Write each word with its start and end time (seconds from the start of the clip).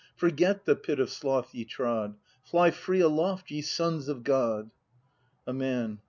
Forget 0.15 0.65
the 0.65 0.75
pit 0.75 0.99
of 0.99 1.11
sloth 1.11 1.53
ye 1.53 1.63
trod, 1.63 2.15
Fly 2.43 2.71
free 2.71 3.01
aloft, 3.01 3.51
ye 3.51 3.61
sons 3.61 4.07
of 4.07 4.23
God! 4.23 4.71
A 5.45 5.53
Man. 5.53 5.99